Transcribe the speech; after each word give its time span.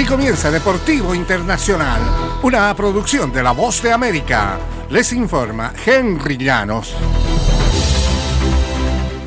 Aquí 0.00 0.08
comienza 0.08 0.50
Deportivo 0.50 1.14
Internacional, 1.14 2.00
una 2.42 2.74
producción 2.74 3.30
de 3.34 3.42
La 3.42 3.50
Voz 3.50 3.82
de 3.82 3.92
América. 3.92 4.58
Les 4.88 5.12
informa 5.12 5.74
Henry 5.84 6.38
Llanos. 6.38 6.94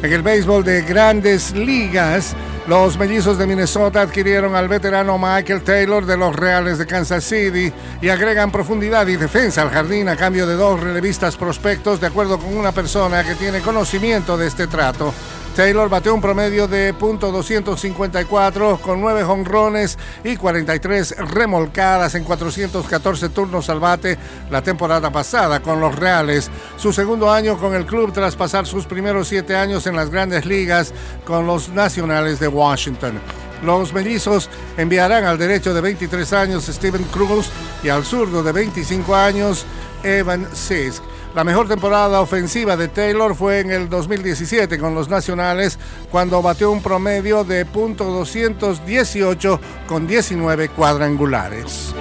En 0.01 0.12
el 0.12 0.23
béisbol 0.23 0.63
de 0.63 0.81
grandes 0.81 1.51
ligas, 1.51 2.36
los 2.65 2.97
mellizos 2.97 3.38
de 3.38 3.46
Minnesota 3.46 4.01
adquirieron 4.01 4.55
al 4.55 4.67
veterano 4.67 5.19
Michael 5.19 5.62
Taylor 5.62 6.08
de 6.08 6.17
los 6.17 6.36
Reales 6.36 6.79
de 6.79 6.87
Kansas 6.87 7.24
City 7.24 7.71
y 8.01 8.10
agregan 8.10 8.51
profundidad 8.51 9.05
y 9.05 9.15
defensa 9.15 9.62
al 9.62 9.69
jardín 9.69 10.10
a 10.10 10.15
cambio 10.15 10.47
de 10.47 10.55
dos 10.55 10.79
relevistas 10.79 11.37
prospectos, 11.37 12.01
de 12.01 12.08
acuerdo 12.08 12.40
con 12.40 12.58
una 12.58 12.71
persona 12.71 13.24
que 13.24 13.35
tiene 13.35 13.60
conocimiento 13.60 14.37
de 14.37 14.47
este 14.47 14.65
trato. 14.65 15.13
Taylor 15.56 15.88
bateó 15.88 16.16
un 16.16 16.22
promedio 16.22 16.67
de 16.67 16.95
.254 16.95 18.80
con 18.80 19.02
9 19.02 19.23
jonrones 19.23 19.99
y 20.23 20.36
43 20.36 21.16
remolcadas 21.32 22.16
en 22.16 22.23
414 22.23 23.30
turnos 23.30 23.70
al 23.70 23.80
bate 23.80 24.18
la 24.50 24.63
temporada 24.63 25.12
pasada 25.12 25.60
con 25.60 25.80
los 25.80 25.96
Reales. 25.96 26.50
Su 26.77 26.91
segundo 26.91 27.32
año 27.32 27.60
con 27.60 27.76
el 27.76 27.86
club 27.86 28.12
tras 28.12 28.36
pasar 28.36 28.66
sus 28.66 28.88
primeros 28.88 29.27
siete 29.27 29.55
años 29.55 29.86
en 29.86 29.96
las 29.96 30.10
grandes 30.10 30.48
ligas 30.48 30.91
con 31.24 31.46
los 31.46 31.70
Nacionales 31.70 32.40
de 32.40 32.48
Washington. 32.48 33.20
Los 33.63 33.94
mellizos 33.94 34.49
enviarán 34.77 35.23
al 35.23 35.38
derecho 35.38 35.73
de 35.73 35.80
23 35.80 36.34
años 36.34 36.66
Steven 36.66 37.04
Cruz 37.05 37.49
y 37.81 37.90
al 37.90 38.04
zurdo 38.04 38.44
de 38.44 38.52
25 38.52 39.16
años 39.16 39.66
Evan 40.04 40.48
Sisk. 40.54 41.02
La 41.34 41.44
mejor 41.44 41.68
temporada 41.68 42.21
ofensiva 42.21 42.77
de 42.77 42.90
Taylor 42.90 43.34
fue 43.35 43.62
en 43.62 43.71
el 43.71 43.90
2017 43.90 44.77
con 44.77 44.94
los 44.94 45.09
Nacionales, 45.09 45.80
cuando 46.12 46.41
batió 46.41 46.70
un 46.71 46.84
promedio 46.84 47.44
de 47.44 47.66
.218 47.66 49.59
con 49.88 50.05
19 50.05 50.70
cuadrangulares. 50.70 51.95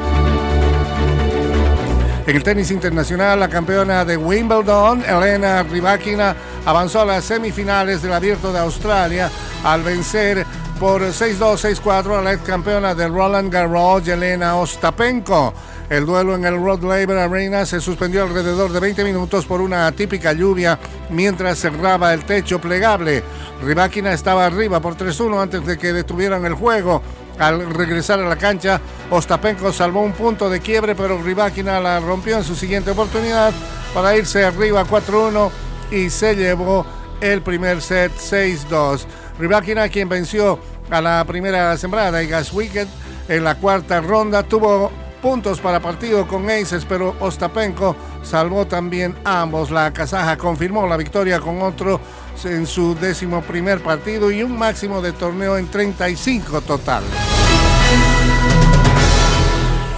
En 2.26 2.36
el 2.36 2.42
tenis 2.42 2.70
internacional, 2.70 3.40
la 3.40 3.48
campeona 3.48 4.04
de 4.04 4.16
Wimbledon, 4.16 5.02
Elena 5.04 5.62
Rybakina, 5.62 6.36
avanzó 6.64 7.00
a 7.00 7.06
las 7.06 7.24
semifinales 7.24 8.02
del 8.02 8.12
Abierto 8.12 8.52
de 8.52 8.60
Australia 8.60 9.30
al 9.64 9.82
vencer 9.82 10.46
por 10.78 11.02
6-2, 11.02 11.80
6-4 11.80 12.18
a 12.18 12.22
la 12.22 12.32
ex 12.32 12.42
campeona 12.42 12.94
del 12.94 13.12
Roland 13.12 13.52
Garros, 13.52 14.06
Elena 14.08 14.56
Ostapenko. 14.56 15.54
El 15.88 16.06
duelo 16.06 16.34
en 16.34 16.44
el 16.44 16.56
Rod 16.56 16.82
Laver 16.82 17.18
Arena 17.18 17.66
se 17.66 17.80
suspendió 17.80 18.22
alrededor 18.22 18.72
de 18.72 18.80
20 18.80 19.04
minutos 19.04 19.44
por 19.44 19.60
una 19.60 19.86
atípica 19.86 20.32
lluvia 20.32 20.78
mientras 21.10 21.58
cerraba 21.58 22.14
el 22.14 22.24
techo 22.24 22.60
plegable. 22.60 23.22
Rybakina 23.62 24.12
estaba 24.12 24.46
arriba 24.46 24.80
por 24.80 24.96
3-1 24.96 25.42
antes 25.42 25.66
de 25.66 25.78
que 25.78 25.92
detuvieran 25.92 26.44
el 26.46 26.54
juego. 26.54 27.02
Al 27.38 27.72
regresar 27.72 28.20
a 28.20 28.28
la 28.28 28.36
cancha, 28.36 28.80
Ostapenko 29.10 29.72
salvó 29.72 30.00
un 30.00 30.12
punto 30.12 30.48
de 30.48 30.60
quiebre, 30.60 30.94
pero 30.94 31.22
Rybakina 31.22 31.78
la 31.78 32.00
rompió 32.00 32.38
en 32.38 32.44
su 32.44 32.56
siguiente 32.56 32.90
oportunidad 32.90 33.52
para 33.94 34.16
irse 34.16 34.44
arriba 34.44 34.84
4-1 34.84 35.50
y 35.92 36.10
se 36.10 36.34
llevó 36.34 36.84
el 37.20 37.42
primer 37.42 37.80
set 37.80 38.12
6-2. 38.12 39.04
Rybakina, 39.38 39.88
quien 39.88 40.08
venció 40.08 40.58
a 40.90 41.00
la 41.00 41.24
primera 41.24 41.76
sembrada 41.76 42.22
y 42.22 42.26
Gas 42.26 42.52
Wicked 42.52 42.88
en 43.28 43.44
la 43.44 43.56
cuarta 43.56 44.00
ronda, 44.00 44.42
tuvo 44.42 44.90
puntos 45.20 45.60
para 45.60 45.80
partido 45.80 46.26
con 46.26 46.50
Aces, 46.50 46.84
pero 46.84 47.14
Ostapenko 47.20 47.94
salvó 48.22 48.66
también 48.66 49.14
ambos. 49.24 49.70
La 49.70 49.92
Kazaja 49.92 50.36
confirmó 50.36 50.86
la 50.86 50.96
victoria 50.96 51.38
con 51.38 51.62
otro 51.62 52.00
en 52.44 52.66
su 52.66 52.96
décimo 52.96 53.40
primer 53.42 53.80
partido 53.82 54.30
y 54.30 54.42
un 54.42 54.58
máximo 54.58 55.00
de 55.00 55.12
torneo 55.12 55.56
en 55.56 55.68
35 55.68 56.62
total. 56.62 57.04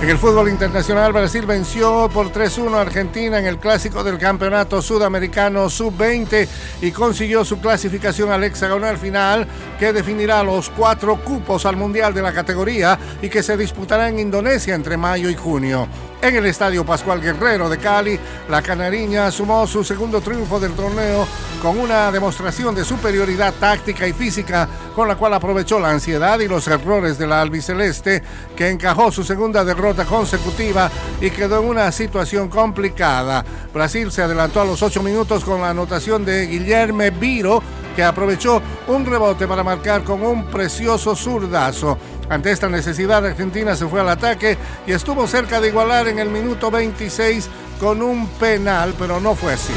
En 0.04 0.10
el 0.10 0.18
fútbol 0.18 0.50
internacional, 0.50 1.14
Brasil 1.14 1.46
venció 1.46 2.10
por 2.12 2.30
3-1 2.30 2.74
a 2.74 2.82
Argentina 2.82 3.38
en 3.38 3.46
el 3.46 3.56
clásico 3.56 4.04
del 4.04 4.18
Campeonato 4.18 4.82
Sudamericano 4.82 5.70
Sub-20 5.70 6.46
y 6.82 6.90
consiguió 6.90 7.42
su 7.42 7.58
clasificación 7.58 8.30
al 8.30 8.44
hexagonal 8.44 8.98
final 8.98 9.48
que 9.78 9.94
definirá 9.94 10.42
los 10.42 10.68
cuatro 10.68 11.16
cupos 11.24 11.64
al 11.64 11.76
Mundial 11.76 12.12
de 12.12 12.20
la 12.20 12.34
categoría 12.34 12.98
y 13.22 13.30
que 13.30 13.42
se 13.42 13.56
disputará 13.56 14.10
en 14.10 14.18
Indonesia 14.18 14.74
entre 14.74 14.98
mayo 14.98 15.30
y 15.30 15.36
junio. 15.36 15.88
En 16.24 16.34
el 16.36 16.46
Estadio 16.46 16.86
Pascual 16.86 17.20
Guerrero 17.20 17.68
de 17.68 17.76
Cali, 17.76 18.18
la 18.48 18.62
Canariña 18.62 19.30
sumó 19.30 19.66
su 19.66 19.84
segundo 19.84 20.22
triunfo 20.22 20.58
del 20.58 20.72
torneo 20.72 21.28
con 21.60 21.78
una 21.78 22.10
demostración 22.10 22.74
de 22.74 22.82
superioridad 22.82 23.52
táctica 23.60 24.08
y 24.08 24.14
física 24.14 24.66
con 24.94 25.06
la 25.06 25.16
cual 25.16 25.34
aprovechó 25.34 25.78
la 25.78 25.90
ansiedad 25.90 26.40
y 26.40 26.48
los 26.48 26.66
errores 26.66 27.18
de 27.18 27.26
la 27.26 27.42
albiceleste 27.42 28.22
que 28.56 28.70
encajó 28.70 29.12
su 29.12 29.22
segunda 29.22 29.66
derrota 29.66 30.06
consecutiva 30.06 30.90
y 31.20 31.28
quedó 31.28 31.60
en 31.60 31.68
una 31.68 31.92
situación 31.92 32.48
complicada. 32.48 33.44
Brasil 33.74 34.10
se 34.10 34.22
adelantó 34.22 34.62
a 34.62 34.64
los 34.64 34.82
ocho 34.82 35.02
minutos 35.02 35.44
con 35.44 35.60
la 35.60 35.68
anotación 35.68 36.24
de 36.24 36.46
Guillermo 36.46 37.04
Viro 37.20 37.62
que 37.94 38.02
aprovechó 38.02 38.60
un 38.88 39.06
rebote 39.06 39.46
para 39.46 39.64
marcar 39.64 40.04
con 40.04 40.22
un 40.22 40.46
precioso 40.46 41.14
zurdazo. 41.14 41.98
Ante 42.28 42.50
esta 42.50 42.68
necesidad, 42.68 43.24
Argentina 43.24 43.76
se 43.76 43.86
fue 43.86 44.00
al 44.00 44.08
ataque 44.08 44.56
y 44.86 44.92
estuvo 44.92 45.26
cerca 45.26 45.60
de 45.60 45.68
igualar 45.68 46.08
en 46.08 46.18
el 46.18 46.28
minuto 46.28 46.70
26 46.70 47.48
con 47.78 48.02
un 48.02 48.26
penal, 48.28 48.94
pero 48.98 49.20
no 49.20 49.34
fue 49.34 49.52
así. 49.52 49.72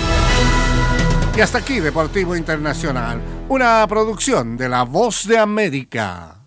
Y 1.36 1.42
hasta 1.42 1.60
aquí 1.60 1.80
Deportivo 1.80 2.36
Internacional, 2.36 3.22
una 3.50 3.86
producción 3.88 4.58
de 4.58 4.70
La 4.70 4.84
Voz 4.84 5.28
de 5.28 5.38
América. 5.38 6.47